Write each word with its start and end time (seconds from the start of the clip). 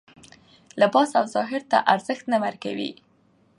لباس 0.81 1.09
او 1.19 1.25
ظاهر 1.35 1.61
ته 1.71 1.77
ارزښت 1.93 2.25
نه 2.31 2.37
ورکوي 2.43 2.91